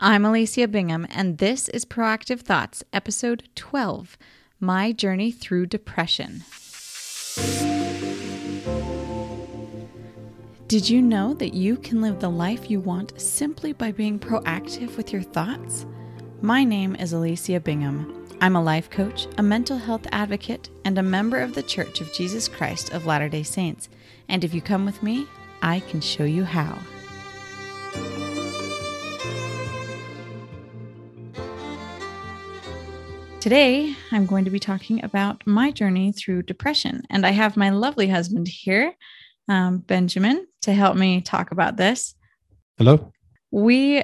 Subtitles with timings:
[0.00, 4.16] I'm Alicia Bingham, and this is Proactive Thoughts, episode 12
[4.60, 6.44] My Journey Through Depression.
[10.68, 14.96] Did you know that you can live the life you want simply by being proactive
[14.96, 15.84] with your thoughts?
[16.42, 18.24] My name is Alicia Bingham.
[18.40, 22.12] I'm a life coach, a mental health advocate, and a member of the Church of
[22.12, 23.88] Jesus Christ of Latter day Saints.
[24.28, 25.26] And if you come with me,
[25.60, 26.78] I can show you how.
[33.40, 37.02] Today, I'm going to be talking about my journey through depression.
[37.08, 38.92] And I have my lovely husband here,
[39.48, 42.16] um, Benjamin, to help me talk about this.
[42.78, 43.12] Hello.
[43.52, 44.02] We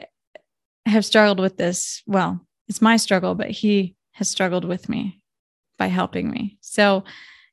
[0.86, 2.00] have struggled with this.
[2.06, 5.20] Well, it's my struggle, but he has struggled with me
[5.78, 6.56] by helping me.
[6.60, 7.02] So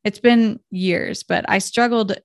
[0.03, 2.15] it's been years, but I struggled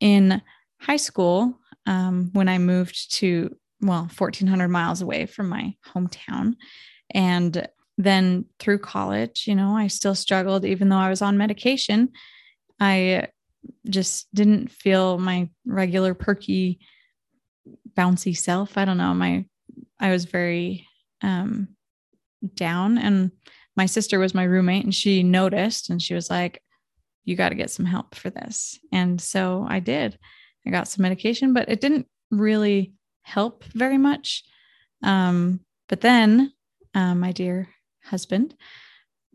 [0.00, 0.42] in
[0.80, 6.56] high school um, when I moved to, well, 1,400 miles away from my hometown.
[7.10, 12.10] And then through college, you know, I still struggled, even though I was on medication.
[12.80, 13.28] I
[13.88, 16.80] just didn't feel my regular perky,
[17.96, 18.76] bouncy self.
[18.76, 19.14] I don't know.
[19.14, 19.44] My,
[20.00, 20.86] I was very
[21.22, 21.68] um,
[22.54, 23.30] down, and
[23.76, 26.60] my sister was my roommate, and she noticed, and she was like,
[27.24, 30.18] "You got to get some help for this." And so I did.
[30.66, 32.92] I got some medication, but it didn't really
[33.22, 34.42] help very much.
[35.02, 36.52] Um, but then,
[36.94, 37.68] uh, my dear
[38.04, 38.54] husband.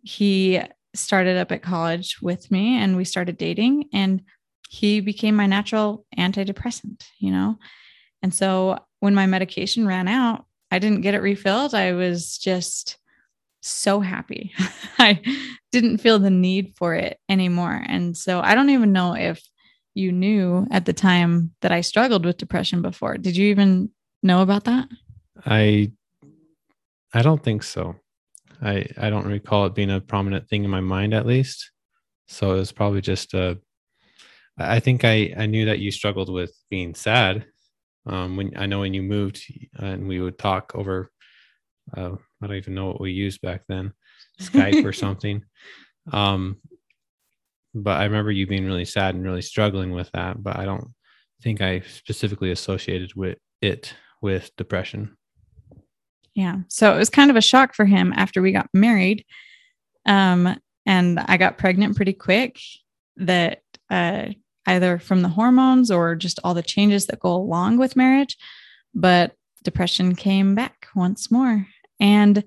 [0.03, 0.61] He
[0.95, 4.21] started up at college with me and we started dating and
[4.69, 7.57] he became my natural antidepressant, you know?
[8.21, 11.73] And so when my medication ran out, I didn't get it refilled.
[11.73, 12.97] I was just
[13.61, 14.53] so happy.
[14.99, 15.21] I
[15.71, 17.83] didn't feel the need for it anymore.
[17.87, 19.41] And so I don't even know if
[19.95, 23.17] you knew at the time that I struggled with depression before.
[23.17, 23.89] Did you even
[24.23, 24.87] know about that?
[25.45, 25.91] I
[27.13, 27.95] I don't think so.
[28.61, 31.71] I I don't recall it being a prominent thing in my mind at least.
[32.27, 33.59] So it was probably just a.
[34.57, 37.45] I think I I knew that you struggled with being sad.
[38.05, 39.41] Um, when I know when you moved
[39.75, 41.11] and we would talk over,
[41.95, 43.93] uh, I don't even know what we used back then,
[44.41, 45.43] Skype or something.
[46.11, 46.57] Um,
[47.73, 50.41] but I remember you being really sad and really struggling with that.
[50.41, 50.87] But I don't
[51.41, 55.17] think I specifically associated with it with depression.
[56.39, 56.59] Yeah.
[56.69, 59.25] So it was kind of a shock for him after we got married.
[60.05, 62.61] Um, and I got pregnant pretty quick
[63.17, 64.27] that uh,
[64.65, 68.37] either from the hormones or just all the changes that go along with marriage.
[68.95, 69.33] But
[69.65, 71.67] depression came back once more.
[71.99, 72.45] And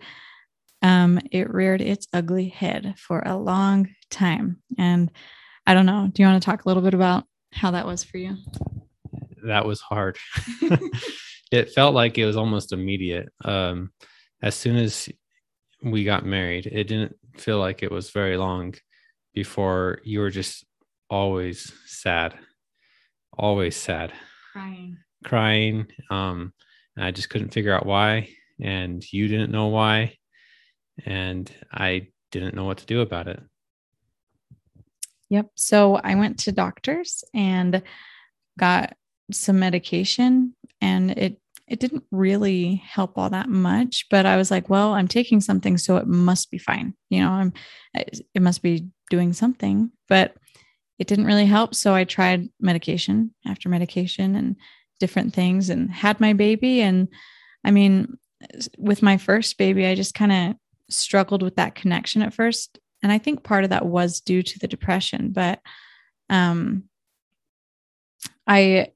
[0.81, 4.63] um, it reared its ugly head for a long time.
[4.79, 5.11] And
[5.67, 6.09] I don't know.
[6.11, 8.39] Do you want to talk a little bit about how that was for you?
[9.45, 10.17] That was hard.
[11.53, 13.29] it felt like it was almost immediate.
[13.45, 13.93] Um,
[14.43, 15.09] as soon as
[15.83, 18.75] we got married, it didn't feel like it was very long
[19.35, 20.65] before you were just
[21.11, 22.35] always sad,
[23.37, 24.13] always sad,
[24.53, 25.87] crying, crying.
[26.11, 26.53] Um,
[26.99, 28.29] I just couldn't figure out why,
[28.61, 30.17] and you didn't know why,
[31.05, 33.41] and I didn't know what to do about it.
[35.29, 35.51] Yep.
[35.55, 37.83] So I went to doctors and
[38.59, 38.95] got
[39.31, 41.39] some medication and it
[41.69, 45.79] it didn't really help all that much but i was like well i'm taking something
[45.79, 47.53] so it must be fine you know i'm
[47.95, 50.35] it must be doing something but
[50.99, 54.57] it didn't really help so i tried medication after medication and
[55.01, 57.09] different things and had my baby and
[57.65, 58.19] i mean
[58.77, 60.57] with my first baby i just kind of
[60.91, 64.59] struggled with that connection at first and i think part of that was due to
[64.59, 65.61] the depression but
[66.29, 66.85] um
[68.47, 68.89] i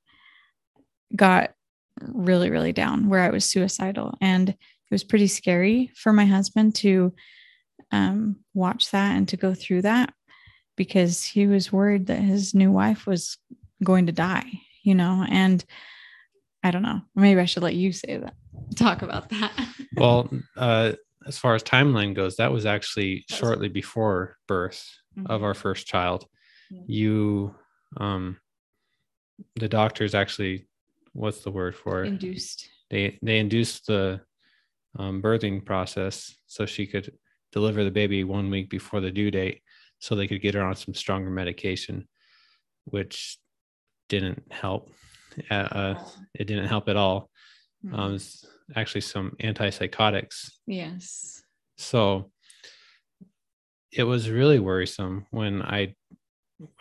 [1.15, 1.53] got
[2.01, 4.17] really, really down where I was suicidal.
[4.21, 4.57] And it
[4.91, 7.13] was pretty scary for my husband to
[7.93, 10.13] um, watch that and to go through that
[10.77, 13.39] because he was worried that his new wife was
[13.83, 14.51] going to die,
[14.83, 15.65] you know, and
[16.63, 17.01] I don't know.
[17.15, 18.35] Maybe I should let you say that,
[18.75, 19.53] talk about that.
[19.97, 20.93] well, uh,
[21.27, 24.89] as far as timeline goes, that was actually shortly before birth
[25.19, 25.31] mm-hmm.
[25.31, 26.27] of our first child.
[26.71, 26.83] Yeah.
[26.87, 27.55] You,
[27.97, 28.39] um,
[29.57, 30.67] the doctors actually
[31.17, 32.09] what's the word for it?
[32.09, 32.69] Induced.
[32.91, 34.21] They they induced the
[34.99, 37.13] um, birthing process so she could
[37.53, 39.63] deliver the baby one week before the due date,
[39.99, 42.07] so they could get her on some stronger medication,
[42.85, 43.39] which
[44.09, 44.91] didn't help.
[45.51, 46.05] Uh, uh
[46.35, 47.31] it didn't help at all.
[47.85, 47.95] Mm-hmm.
[47.95, 48.19] Um,
[48.75, 50.51] actually some antipsychotics.
[50.67, 51.43] Yes.
[51.79, 52.31] So
[53.93, 55.95] it was really worrisome when I,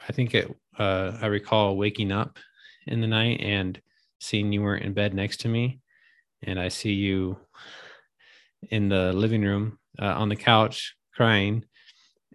[0.08, 2.40] I think it, uh, I recall waking up
[2.88, 3.80] in the night and
[4.26, 5.80] seeing you weren't in bed next to me
[6.44, 7.38] and I see you
[8.70, 11.66] in the living room uh, on the couch crying.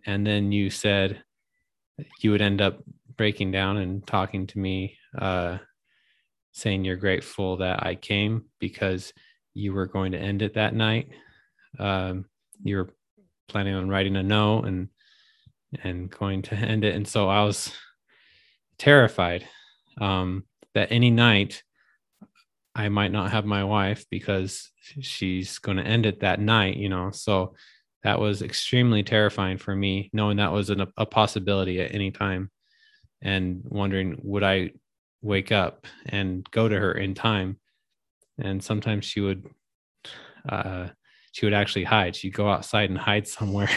[0.06, 1.22] And then you said
[2.20, 2.82] you would end up
[3.16, 5.58] breaking down and talking to me, uh,
[6.52, 9.12] saying you're grateful that I came because
[9.54, 11.10] you were going to end it that night.
[11.78, 12.26] Um,
[12.62, 12.90] you were
[13.48, 14.88] planning on writing a note and
[15.82, 16.94] and going to end it.
[16.94, 17.72] And so I was
[18.78, 19.46] terrified
[20.00, 20.44] um,
[20.74, 21.62] that any night
[22.74, 24.70] I might not have my wife because
[25.00, 27.10] she's going to end it that night, you know.
[27.10, 27.54] So
[28.02, 32.50] that was extremely terrifying for me, knowing that was an, a possibility at any time
[33.22, 34.70] and wondering, would I
[35.20, 37.58] wake up and go to her in time?
[38.38, 39.46] And sometimes she would,
[40.48, 40.88] uh,
[41.32, 42.16] she would actually hide.
[42.16, 43.70] She'd go outside and hide somewhere.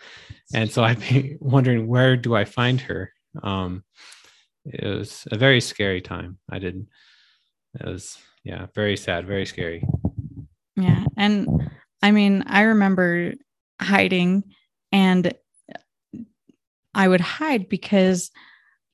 [0.54, 3.12] and so I'd be wondering, where do I find her?
[3.42, 3.84] Um,
[4.64, 6.38] it was a very scary time.
[6.50, 6.86] I did,
[7.80, 9.84] it was, yeah, very sad, very scary.
[10.76, 11.04] Yeah.
[11.16, 11.70] And
[12.02, 13.34] I mean, I remember
[13.80, 14.44] hiding
[14.92, 15.32] and
[16.94, 18.30] I would hide because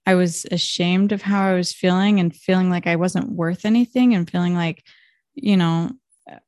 [0.07, 4.15] I was ashamed of how I was feeling and feeling like I wasn't worth anything
[4.15, 4.85] and feeling like,
[5.35, 5.91] you know,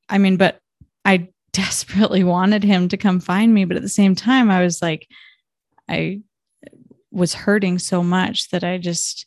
[0.09, 0.61] I mean, but
[1.05, 3.65] I desperately wanted him to come find me.
[3.65, 5.09] But at the same time, I was like,
[5.89, 6.21] I
[7.11, 9.25] was hurting so much that I just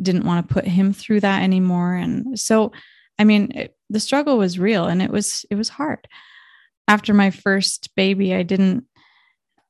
[0.00, 1.94] didn't want to put him through that anymore.
[1.94, 2.72] And so,
[3.18, 6.06] I mean, it, the struggle was real and it was, it was hard
[6.88, 8.84] after my first baby, I didn't,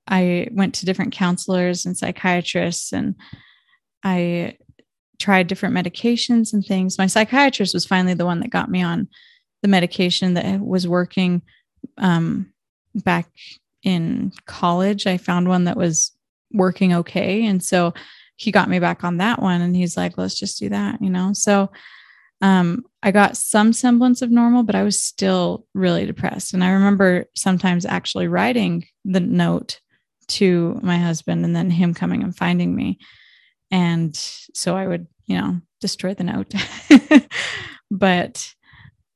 [0.06, 3.14] I went to different counselors and psychiatrists and
[4.04, 4.58] I
[5.18, 6.98] tried different medications and things.
[6.98, 9.08] My psychiatrist was finally the one that got me on
[9.62, 11.42] the medication that was working
[11.98, 12.52] um,
[12.94, 13.28] back
[13.82, 15.06] in college.
[15.06, 16.12] I found one that was
[16.52, 17.46] working okay.
[17.46, 17.94] And so
[18.36, 21.10] he got me back on that one and he's like, let's just do that, you
[21.10, 21.32] know?
[21.32, 21.70] So
[22.42, 26.52] um, I got some semblance of normal, but I was still really depressed.
[26.52, 29.80] And I remember sometimes actually writing the note
[30.28, 32.98] to my husband and then him coming and finding me.
[33.70, 36.52] And so I would, you know, destroy the note.
[37.90, 38.54] but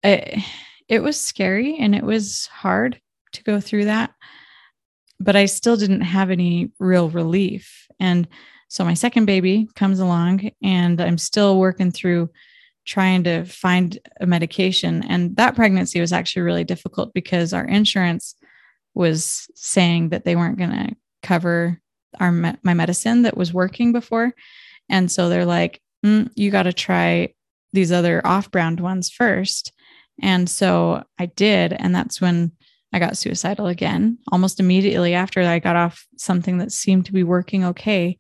[0.02, 0.43] it,
[0.88, 3.00] it was scary and it was hard
[3.32, 4.14] to go through that.
[5.19, 7.87] But I still didn't have any real relief.
[8.00, 8.26] And
[8.70, 12.31] so my second baby comes along and I'm still working through
[12.87, 15.02] trying to find a medication.
[15.08, 18.37] And that pregnancy was actually really difficult because our insurance
[18.94, 21.81] was saying that they weren't going to cover
[22.20, 24.32] our my medicine that was working before.
[24.88, 27.34] And so they're like, mm, you got to try
[27.73, 29.73] these other off-brand ones first.
[30.23, 32.52] And so I did, and that's when
[32.93, 34.19] I got suicidal again.
[34.31, 38.16] Almost immediately after I got off something that seemed to be working okay,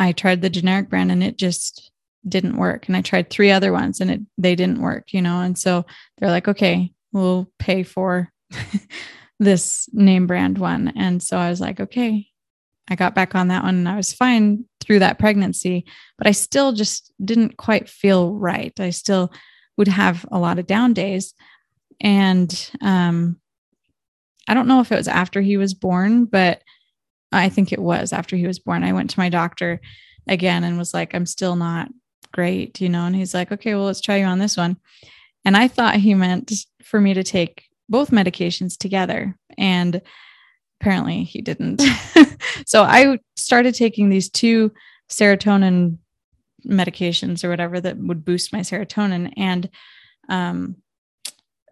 [0.00, 1.92] I tried the generic brand and it just
[2.26, 2.88] didn't work.
[2.88, 5.40] And i tried three other ones and it they didn't work you know?
[5.40, 5.84] And so
[6.18, 8.32] they're like okay we'll pay for
[9.38, 10.92] this name brand one.
[10.96, 12.26] And so i was like okay.
[12.88, 15.84] I got back on that one and i was fine through that pregnancy
[16.18, 18.72] but i still just didn't quite feel right.
[18.80, 19.32] I still
[19.76, 21.34] would have a lot of down days.
[22.00, 22.50] And
[22.80, 23.36] um
[24.48, 26.62] i don't know if it was after he was born but
[27.32, 29.80] i think it was after he was born i went to my doctor
[30.28, 31.88] again and was like i'm still not
[32.32, 33.06] great, you know.
[33.06, 34.76] And he's like, okay, well, let's try you on this one.
[35.44, 39.36] And I thought he meant for me to take both medications together.
[39.58, 40.00] And
[40.80, 41.82] apparently he didn't.
[42.66, 44.72] so I started taking these two
[45.10, 45.98] serotonin
[46.66, 49.32] medications or whatever that would boost my serotonin.
[49.36, 49.70] And
[50.28, 50.76] um,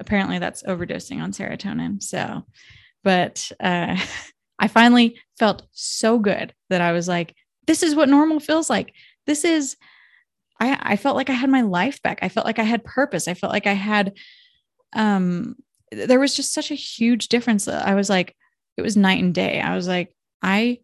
[0.00, 2.02] apparently that's overdosing on serotonin.
[2.02, 2.44] So,
[3.04, 3.96] but uh,
[4.58, 7.34] I finally felt so good that I was like,
[7.66, 8.92] this is what normal feels like.
[9.26, 9.76] This is
[10.60, 12.18] I, I felt like I had my life back.
[12.22, 13.28] I felt like I had purpose.
[13.28, 14.14] I felt like I had,
[14.94, 15.56] um,
[15.92, 17.68] there was just such a huge difference.
[17.68, 18.34] I was like,
[18.76, 19.60] it was night and day.
[19.60, 20.78] I was like, I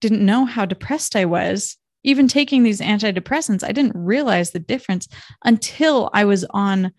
[0.00, 1.76] didn't know how depressed I was.
[2.04, 5.08] Even taking these antidepressants, I didn't realize the difference
[5.44, 6.92] until I was on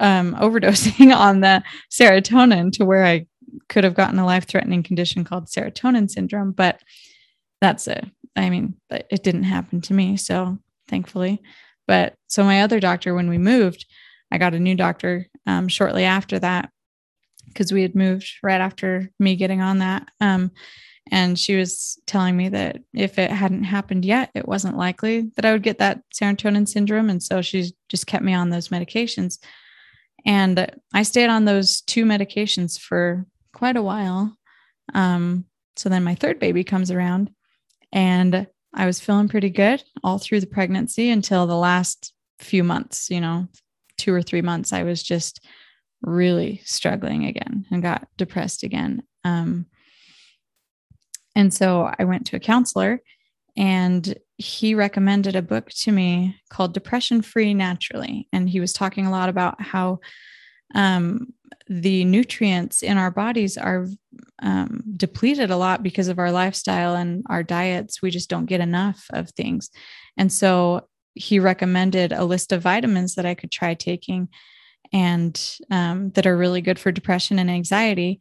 [0.00, 3.26] um, overdosing on the serotonin to where I
[3.68, 6.52] could have gotten a life threatening condition called serotonin syndrome.
[6.52, 6.80] But
[7.60, 8.04] that's it.
[8.36, 10.16] I mean, it didn't happen to me.
[10.16, 11.40] So thankfully.
[11.86, 13.86] But so my other doctor, when we moved,
[14.30, 16.70] I got a new doctor um, shortly after that
[17.48, 20.08] because we had moved right after me getting on that.
[20.20, 20.52] Um,
[21.10, 25.44] and she was telling me that if it hadn't happened yet, it wasn't likely that
[25.44, 27.10] I would get that serotonin syndrome.
[27.10, 29.38] And so she just kept me on those medications.
[30.24, 33.26] And I stayed on those two medications for
[33.62, 34.36] quite a while.
[34.92, 35.44] Um,
[35.76, 37.30] so then my third baby comes around
[37.92, 43.08] and I was feeling pretty good all through the pregnancy until the last few months,
[43.08, 43.46] you know,
[43.98, 44.72] two or three months.
[44.72, 45.46] I was just
[46.00, 49.04] really struggling again and got depressed again.
[49.22, 49.66] Um,
[51.36, 53.00] and so I went to a counselor
[53.56, 58.26] and he recommended a book to me called Depression Free Naturally.
[58.32, 60.00] And he was talking a lot about how
[60.74, 61.32] um,
[61.68, 63.86] the nutrients in our bodies are
[64.42, 68.02] um, depleted a lot because of our lifestyle and our diets.
[68.02, 69.70] We just don't get enough of things.
[70.16, 74.28] And so he recommended a list of vitamins that I could try taking
[74.92, 78.20] and um, that are really good for depression and anxiety.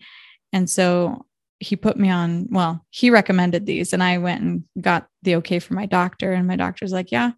[0.53, 1.25] And so
[1.59, 5.59] he put me on, well, he recommended these, and I went and got the okay
[5.59, 6.33] from my doctor.
[6.33, 7.31] And my doctor's like, yeah,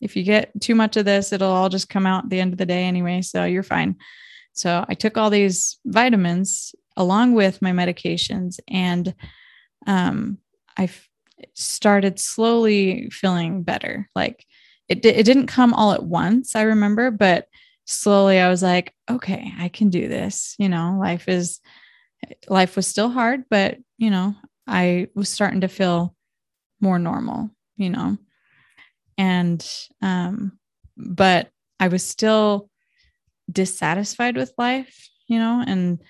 [0.00, 2.52] if you get too much of this, it'll all just come out at the end
[2.52, 3.22] of the day anyway.
[3.22, 3.96] So you're fine.
[4.52, 9.14] So I took all these vitamins along with my medications, and
[9.86, 10.38] um,
[10.76, 10.90] I
[11.54, 14.08] started slowly feeling better.
[14.14, 14.44] Like
[14.88, 17.46] it, it didn't come all at once, I remember, but
[17.86, 20.54] slowly I was like, okay, I can do this.
[20.58, 21.60] You know, life is,
[22.48, 24.34] life was still hard, but, you know,
[24.66, 26.14] I was starting to feel
[26.80, 28.18] more normal, you know,
[29.18, 29.66] and,
[30.02, 30.58] um,
[30.96, 32.69] but I was still
[33.50, 36.00] dissatisfied with life, you know, and,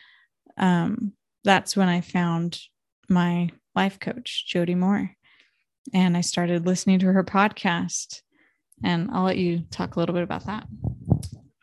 [0.57, 1.13] um,
[1.45, 2.61] that's when I found
[3.09, 5.11] my life coach, Jody Moore.
[5.95, 8.21] And I started listening to her podcast.
[8.85, 10.67] And I'll let you talk a little bit about that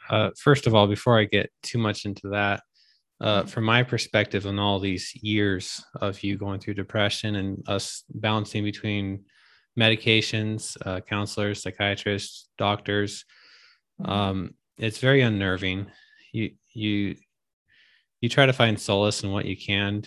[0.10, 2.62] uh, first of all, before I get too much into that,
[3.20, 8.04] uh, from my perspective, on all these years of you going through depression and us
[8.10, 9.26] balancing between
[9.80, 13.26] medications, uh, counselors, psychiatrists, doctors,
[14.02, 14.12] mm-hmm.
[14.12, 15.88] um, it's very unnerving.
[16.32, 17.16] You you
[18.22, 20.04] you try to find solace in what you can.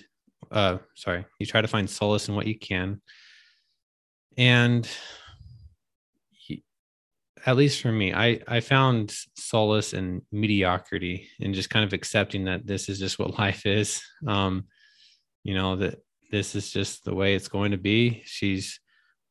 [0.50, 3.00] Uh, sorry, you try to find solace in what you can,
[4.36, 4.88] and
[6.30, 6.64] he,
[7.46, 12.44] at least for me, I I found solace in mediocrity and just kind of accepting
[12.44, 14.02] that this is just what life is.
[14.26, 14.64] Um,
[15.44, 15.96] you know that
[16.30, 18.22] this is just the way it's going to be.
[18.24, 18.80] She's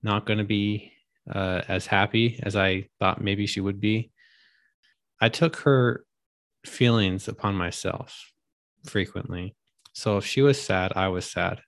[0.04, 0.92] not going to be
[1.34, 4.12] uh, as happy as I thought maybe she would be.
[5.22, 6.06] I took her
[6.66, 8.32] feelings upon myself
[8.86, 9.56] frequently.
[9.94, 11.62] So if she was sad, I was sad.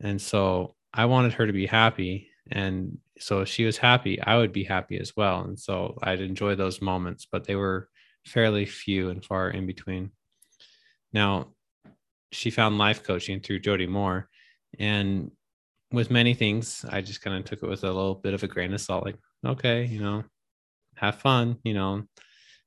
[0.00, 2.28] And so I wanted her to be happy.
[2.50, 5.42] And so if she was happy, I would be happy as well.
[5.42, 7.88] And so I'd enjoy those moments, but they were
[8.26, 10.10] fairly few and far in between.
[11.12, 11.48] Now,
[12.32, 14.28] she found life coaching through Jody Moore.
[14.78, 15.30] And
[15.92, 18.48] with many things, I just kind of took it with a little bit of a
[18.48, 20.24] grain of salt, like, okay, you know,
[20.96, 22.02] have fun, you know,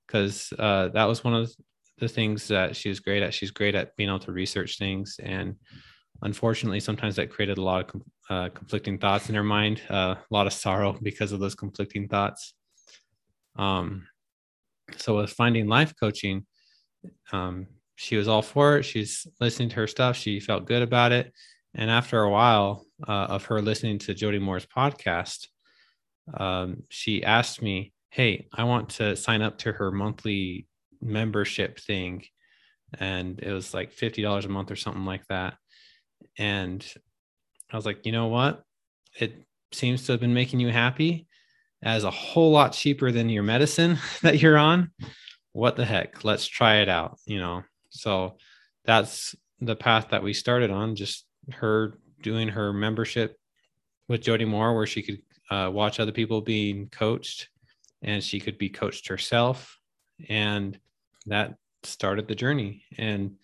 [0.08, 1.54] because uh, that was one of
[2.00, 3.34] the things that she was great at.
[3.34, 5.56] She's great at being able to research things and
[6.22, 10.24] unfortunately, sometimes that created a lot of uh, conflicting thoughts in her mind, uh, a
[10.30, 12.54] lot of sorrow because of those conflicting thoughts.
[13.58, 14.08] Um,
[14.98, 16.46] so with finding life coaching,
[17.32, 18.84] um, she was all for it.
[18.84, 20.16] She's listening to her stuff.
[20.16, 21.34] She felt good about it.
[21.74, 25.48] And after a while uh, of her listening to Jody Moore's podcast,
[26.34, 30.68] um, she asked me, Hey, I want to sign up to her monthly
[31.02, 32.24] membership thing.
[33.00, 35.56] And it was like $50 a month or something like that.
[36.38, 36.86] And
[37.72, 38.64] I was like, you know what?
[39.20, 39.36] It
[39.72, 41.28] seems to have been making you happy
[41.84, 44.92] as a whole lot cheaper than your medicine that you're on.
[45.52, 46.24] What the heck?
[46.24, 47.64] Let's try it out, you know.
[47.90, 48.38] So
[48.86, 53.38] that's the path that we started on, just her doing her membership
[54.08, 57.50] with Jody Moore, where she could uh, watch other people being coached
[58.01, 59.80] and she could be coached herself.
[60.30, 60.80] And
[61.25, 62.84] that started the journey.
[62.98, 63.36] And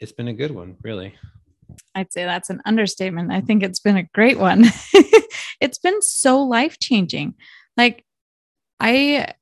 [0.00, 1.14] it's been a good one, really.
[1.94, 3.32] I'd say that's an understatement.
[3.32, 4.64] I think it's been a great one.
[5.60, 7.34] it's been so life changing.
[7.76, 8.04] Like
[8.80, 9.34] I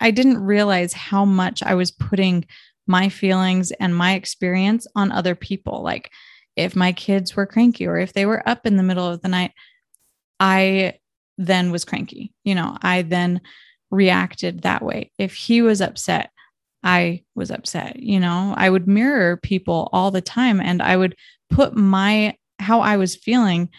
[0.00, 2.46] I didn't realize how much I was putting
[2.86, 5.82] my feelings and my experience on other people.
[5.82, 6.10] Like
[6.56, 9.28] if my kids were cranky or if they were up in the middle of the
[9.28, 9.52] night,
[10.38, 10.94] I
[11.40, 12.32] then was cranky.
[12.44, 13.40] You know, I then
[13.90, 15.10] reacted that way.
[15.18, 16.30] If he was upset,
[16.84, 17.98] I was upset.
[17.98, 21.16] You know, I would mirror people all the time and I would
[21.48, 23.70] put my how I was feeling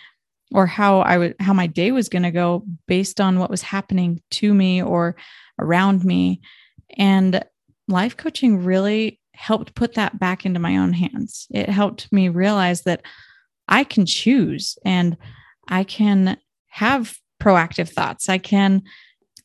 [0.54, 3.62] or how I would how my day was going to go based on what was
[3.62, 5.16] happening to me or
[5.60, 6.42] around me.
[6.98, 7.44] And
[7.88, 11.48] life coaching really helped put that back into my own hands.
[11.52, 13.04] It helped me realize that
[13.68, 15.16] I can choose and
[15.70, 16.38] I can
[16.68, 18.30] have proactive thoughts.
[18.30, 18.84] I can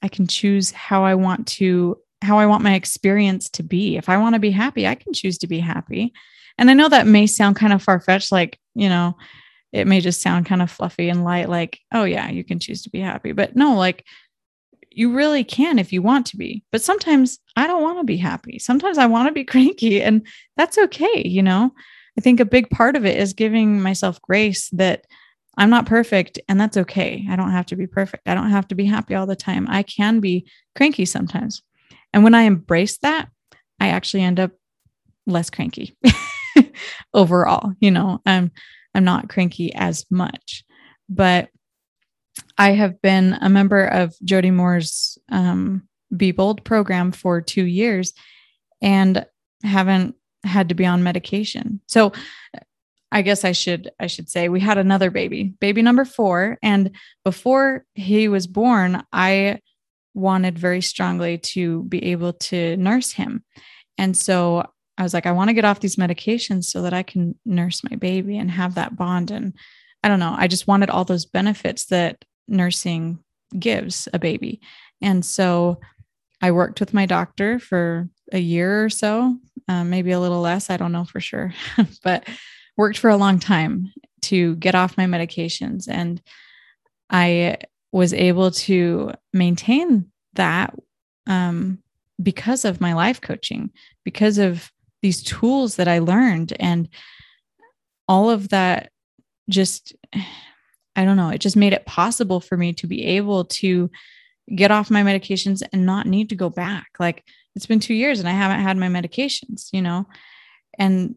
[0.02, 3.96] I can choose how I want to how I want my experience to be.
[3.96, 6.12] If I want to be happy, I can choose to be happy.
[6.58, 9.16] And I know that may sound kind of far fetched, like, you know,
[9.72, 12.82] it may just sound kind of fluffy and light, like, oh, yeah, you can choose
[12.82, 13.32] to be happy.
[13.32, 14.04] But no, like,
[14.90, 16.64] you really can if you want to be.
[16.72, 18.58] But sometimes I don't want to be happy.
[18.58, 20.26] Sometimes I want to be cranky, and
[20.56, 21.22] that's okay.
[21.24, 21.72] You know,
[22.16, 25.04] I think a big part of it is giving myself grace that
[25.56, 27.26] I'm not perfect and that's okay.
[27.30, 28.28] I don't have to be perfect.
[28.28, 29.66] I don't have to be happy all the time.
[29.68, 31.62] I can be cranky sometimes.
[32.12, 33.28] And when I embrace that,
[33.80, 34.52] I actually end up
[35.26, 35.96] less cranky
[37.14, 37.72] overall.
[37.80, 38.50] You know, I'm
[38.94, 40.64] I'm not cranky as much.
[41.08, 41.50] But
[42.58, 45.86] I have been a member of Jody Moore's um,
[46.16, 48.12] Be Bold program for two years
[48.82, 49.26] and
[49.62, 51.80] haven't had to be on medication.
[51.86, 52.12] So
[53.12, 56.90] I guess I should I should say we had another baby, baby number 4 and
[57.24, 59.60] before he was born I
[60.14, 63.44] wanted very strongly to be able to nurse him.
[63.98, 67.02] And so I was like I want to get off these medications so that I
[67.02, 69.54] can nurse my baby and have that bond and
[70.02, 73.18] I don't know, I just wanted all those benefits that nursing
[73.58, 74.60] gives a baby.
[75.02, 75.80] And so
[76.40, 79.36] I worked with my doctor for a year or so,
[79.68, 80.70] um, maybe a little less.
[80.70, 81.54] I don't know for sure,
[82.02, 82.28] but
[82.76, 83.92] worked for a long time
[84.22, 85.88] to get off my medications.
[85.88, 86.20] And
[87.10, 87.58] I
[87.92, 90.74] was able to maintain that
[91.26, 91.78] um,
[92.22, 93.70] because of my life coaching,
[94.04, 94.70] because of
[95.02, 96.52] these tools that I learned.
[96.58, 96.88] And
[98.08, 98.90] all of that
[99.48, 99.94] just,
[100.96, 103.90] I don't know, it just made it possible for me to be able to
[104.54, 106.88] get off my medications and not need to go back.
[106.98, 110.06] Like it's been two years and I haven't had my medications, you know?
[110.78, 111.16] And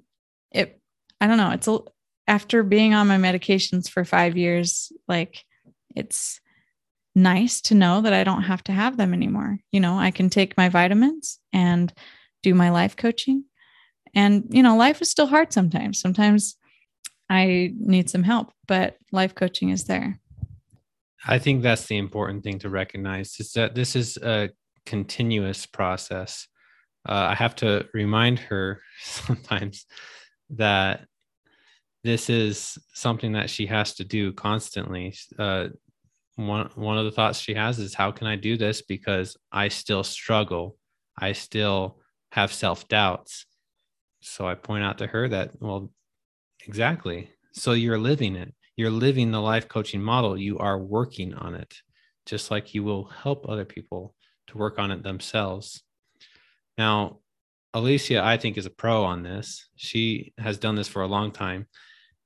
[0.51, 0.78] it,
[1.21, 1.79] I don't know, it's a,
[2.27, 5.43] after being on my medications for five years, like
[5.95, 6.39] it's
[7.15, 9.59] nice to know that I don't have to have them anymore.
[9.71, 11.91] You know, I can take my vitamins and
[12.43, 13.45] do my life coaching.
[14.13, 15.99] And, you know, life is still hard sometimes.
[15.99, 16.55] Sometimes
[17.29, 20.19] I need some help, but life coaching is there.
[21.27, 24.49] I think that's the important thing to recognize is that this is a
[24.85, 26.47] continuous process.
[27.07, 29.85] Uh, I have to remind her sometimes
[30.51, 31.05] that
[32.03, 35.13] this is something that she has to do constantly.
[35.37, 35.69] Uh,
[36.35, 38.81] one one of the thoughts she has is, "How can I do this?
[38.81, 40.77] Because I still struggle.
[41.17, 41.99] I still
[42.31, 43.45] have self doubts."
[44.21, 45.91] So I point out to her that, well,
[46.65, 47.29] exactly.
[47.53, 48.53] So you're living it.
[48.75, 50.37] You're living the life coaching model.
[50.37, 51.73] You are working on it,
[52.25, 54.15] just like you will help other people
[54.47, 55.83] to work on it themselves.
[56.77, 57.19] Now,
[57.73, 59.67] Alicia, I think, is a pro on this.
[59.75, 61.67] She has done this for a long time.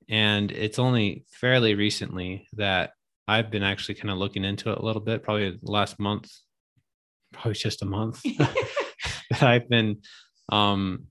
[0.08, 2.92] And it's only fairly recently that
[3.26, 6.30] I've been actually kind of looking into it a little bit, probably the last month,
[7.32, 8.20] probably just a month
[9.30, 9.98] that I've been
[10.50, 11.06] um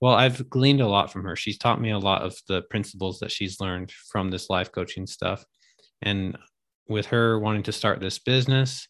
[0.00, 1.36] well, I've gleaned a lot from her.
[1.36, 5.06] She's taught me a lot of the principles that she's learned from this life coaching
[5.06, 5.42] stuff.
[6.02, 6.36] And
[6.86, 8.88] with her wanting to start this business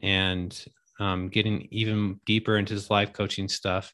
[0.00, 0.56] and
[1.00, 3.92] um, getting even deeper into this life coaching stuff,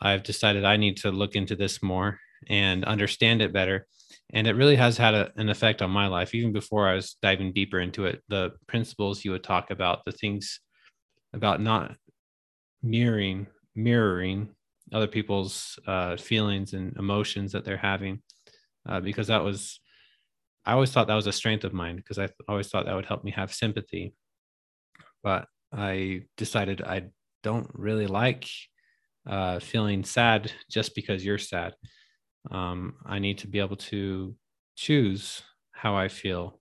[0.00, 3.86] I've decided I need to look into this more and understand it better.
[4.34, 6.34] And it really has had a, an effect on my life.
[6.34, 10.12] Even before I was diving deeper into it, the principles you would talk about, the
[10.12, 10.60] things
[11.34, 11.96] about not
[12.82, 14.48] mirroring, mirroring
[14.92, 18.22] other people's uh, feelings and emotions that they're having,
[18.88, 19.80] uh, because that was,
[20.64, 23.06] I always thought that was a strength of mine because I always thought that would
[23.06, 24.14] help me have sympathy.
[25.22, 27.04] But I decided I
[27.42, 28.48] don't really like
[29.26, 31.74] uh, feeling sad just because you're sad.
[32.50, 34.34] Um, I need to be able to
[34.76, 36.60] choose how I feel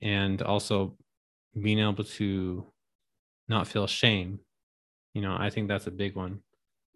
[0.00, 0.96] and also
[1.60, 2.66] being able to
[3.48, 4.40] not feel shame.
[5.14, 6.40] You know, I think that's a big one.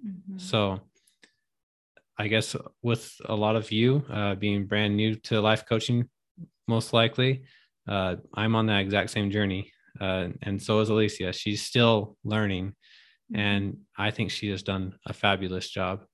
[0.04, 0.38] Mm-hmm.
[0.38, 0.80] So,
[2.18, 6.08] I guess with a lot of you uh, being brand new to life coaching,
[6.66, 7.44] most likely,
[7.86, 9.70] uh, I'm on that exact same journey
[10.00, 11.32] uh, and so is Alicia.
[11.32, 12.68] She's still learning,
[13.32, 13.36] mm-hmm.
[13.36, 16.04] and I think she has done a fabulous job.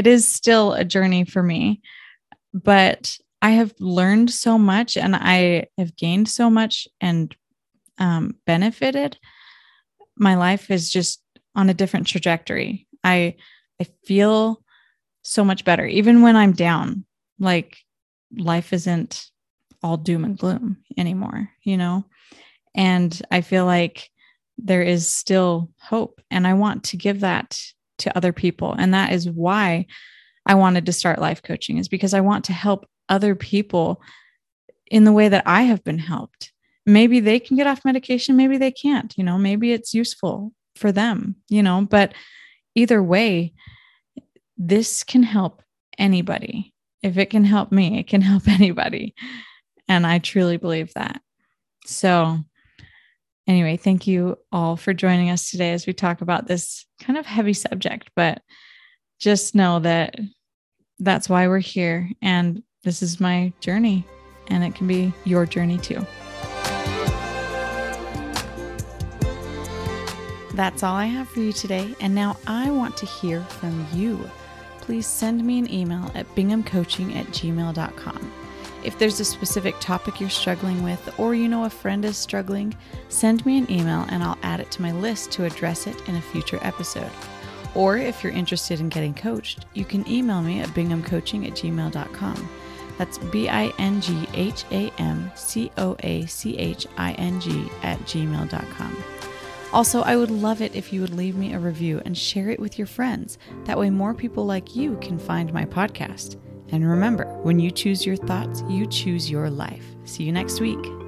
[0.00, 1.82] It is still a journey for me,
[2.54, 7.36] but I have learned so much and I have gained so much and
[7.98, 9.18] um, benefited.
[10.16, 11.22] My life is just
[11.54, 12.86] on a different trajectory.
[13.04, 13.36] I
[13.78, 14.62] I feel
[15.20, 17.04] so much better, even when I'm down.
[17.38, 17.76] Like
[18.34, 19.26] life isn't
[19.82, 22.06] all doom and gloom anymore, you know?
[22.74, 24.08] And I feel like
[24.56, 26.22] there is still hope.
[26.30, 27.60] And I want to give that
[28.00, 28.74] to other people.
[28.78, 29.86] And that is why
[30.46, 34.00] I wanted to start life coaching, is because I want to help other people
[34.90, 36.52] in the way that I have been helped.
[36.86, 40.90] Maybe they can get off medication, maybe they can't, you know, maybe it's useful for
[40.90, 42.14] them, you know, but
[42.74, 43.52] either way,
[44.56, 45.62] this can help
[45.98, 46.72] anybody.
[47.02, 49.14] If it can help me, it can help anybody.
[49.88, 51.20] And I truly believe that.
[51.84, 52.38] So
[53.50, 57.26] Anyway, thank you all for joining us today as we talk about this kind of
[57.26, 58.42] heavy subject, but
[59.18, 60.14] just know that
[61.00, 62.08] that's why we're here.
[62.22, 64.06] And this is my journey,
[64.46, 66.06] and it can be your journey too.
[70.54, 71.92] That's all I have for you today.
[72.00, 74.30] And now I want to hear from you.
[74.80, 78.32] Please send me an email at binghamcoaching at gmail.com.
[78.82, 82.74] If there's a specific topic you're struggling with, or you know a friend is struggling,
[83.08, 86.16] send me an email and I'll add it to my list to address it in
[86.16, 87.10] a future episode.
[87.74, 92.48] Or if you're interested in getting coached, you can email me at binghamcoaching at gmail.com.
[92.98, 97.40] That's B I N G H A M C O A C H I N
[97.40, 99.04] G at gmail.com.
[99.72, 102.58] Also, I would love it if you would leave me a review and share it
[102.58, 103.38] with your friends.
[103.64, 106.36] That way, more people like you can find my podcast.
[106.72, 109.84] And remember, when you choose your thoughts, you choose your life.
[110.04, 110.99] See you next week.